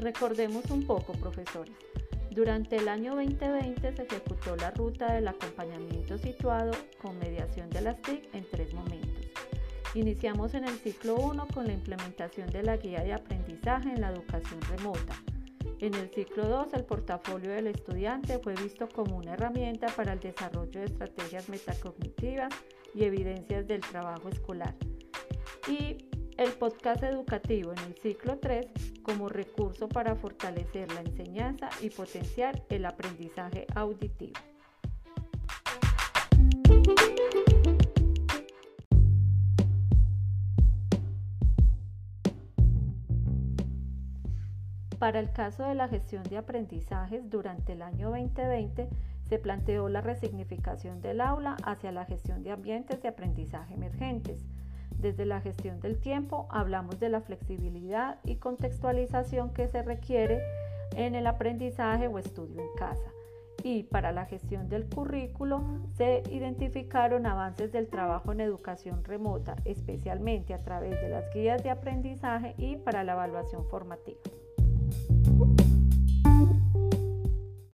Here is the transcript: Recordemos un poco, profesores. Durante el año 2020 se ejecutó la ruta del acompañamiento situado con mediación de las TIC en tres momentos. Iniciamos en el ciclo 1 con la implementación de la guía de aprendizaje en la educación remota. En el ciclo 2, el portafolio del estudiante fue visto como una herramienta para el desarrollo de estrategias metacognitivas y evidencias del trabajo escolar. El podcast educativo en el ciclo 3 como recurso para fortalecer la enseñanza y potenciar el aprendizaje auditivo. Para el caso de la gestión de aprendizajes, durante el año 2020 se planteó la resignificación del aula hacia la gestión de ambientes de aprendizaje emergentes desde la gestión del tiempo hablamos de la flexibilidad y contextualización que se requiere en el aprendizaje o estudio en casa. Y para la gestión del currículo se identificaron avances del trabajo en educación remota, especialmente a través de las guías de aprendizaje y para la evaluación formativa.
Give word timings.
Recordemos 0.00 0.70
un 0.70 0.86
poco, 0.86 1.12
profesores. 1.14 1.74
Durante 2.30 2.76
el 2.76 2.88
año 2.88 3.16
2020 3.16 3.96
se 3.96 4.02
ejecutó 4.02 4.54
la 4.54 4.70
ruta 4.70 5.12
del 5.12 5.26
acompañamiento 5.26 6.16
situado 6.18 6.70
con 7.02 7.18
mediación 7.18 7.68
de 7.70 7.80
las 7.80 8.00
TIC 8.02 8.32
en 8.32 8.46
tres 8.48 8.72
momentos. 8.74 9.08
Iniciamos 9.94 10.54
en 10.54 10.64
el 10.64 10.78
ciclo 10.78 11.16
1 11.16 11.48
con 11.52 11.66
la 11.66 11.72
implementación 11.72 12.48
de 12.50 12.62
la 12.62 12.76
guía 12.76 13.02
de 13.02 13.12
aprendizaje 13.12 13.88
en 13.88 14.00
la 14.00 14.10
educación 14.10 14.60
remota. 14.62 15.16
En 15.80 15.94
el 15.94 16.08
ciclo 16.10 16.46
2, 16.46 16.74
el 16.74 16.84
portafolio 16.84 17.50
del 17.50 17.66
estudiante 17.66 18.38
fue 18.38 18.54
visto 18.54 18.88
como 18.88 19.16
una 19.16 19.32
herramienta 19.32 19.88
para 19.88 20.12
el 20.12 20.20
desarrollo 20.20 20.78
de 20.78 20.86
estrategias 20.86 21.48
metacognitivas 21.48 22.54
y 22.94 23.02
evidencias 23.02 23.66
del 23.66 23.80
trabajo 23.80 24.28
escolar. 24.28 24.74
El 26.38 26.52
podcast 26.52 27.02
educativo 27.02 27.72
en 27.72 27.78
el 27.80 27.94
ciclo 27.94 28.38
3 28.38 28.68
como 29.02 29.28
recurso 29.28 29.88
para 29.88 30.14
fortalecer 30.14 30.88
la 30.92 31.00
enseñanza 31.00 31.68
y 31.82 31.90
potenciar 31.90 32.62
el 32.68 32.86
aprendizaje 32.86 33.66
auditivo. 33.74 34.38
Para 45.00 45.18
el 45.18 45.32
caso 45.32 45.64
de 45.64 45.74
la 45.74 45.88
gestión 45.88 46.22
de 46.22 46.36
aprendizajes, 46.36 47.28
durante 47.28 47.72
el 47.72 47.82
año 47.82 48.10
2020 48.10 48.88
se 49.28 49.38
planteó 49.40 49.88
la 49.88 50.02
resignificación 50.02 51.00
del 51.00 51.20
aula 51.20 51.56
hacia 51.64 51.90
la 51.90 52.04
gestión 52.04 52.44
de 52.44 52.52
ambientes 52.52 53.02
de 53.02 53.08
aprendizaje 53.08 53.74
emergentes 53.74 54.46
desde 54.96 55.26
la 55.26 55.40
gestión 55.40 55.80
del 55.80 55.98
tiempo 55.98 56.46
hablamos 56.50 56.98
de 56.98 57.08
la 57.08 57.20
flexibilidad 57.20 58.18
y 58.24 58.36
contextualización 58.36 59.52
que 59.52 59.68
se 59.68 59.82
requiere 59.82 60.40
en 60.96 61.14
el 61.14 61.26
aprendizaje 61.26 62.08
o 62.08 62.18
estudio 62.18 62.60
en 62.60 62.74
casa. 62.76 63.10
Y 63.62 63.84
para 63.84 64.12
la 64.12 64.26
gestión 64.26 64.68
del 64.68 64.86
currículo 64.86 65.62
se 65.96 66.22
identificaron 66.30 67.26
avances 67.26 67.72
del 67.72 67.88
trabajo 67.88 68.32
en 68.32 68.40
educación 68.40 69.02
remota, 69.02 69.56
especialmente 69.64 70.54
a 70.54 70.62
través 70.62 71.00
de 71.00 71.08
las 71.08 71.32
guías 71.34 71.62
de 71.62 71.70
aprendizaje 71.70 72.54
y 72.56 72.76
para 72.76 73.02
la 73.02 73.12
evaluación 73.12 73.64
formativa. 73.66 74.20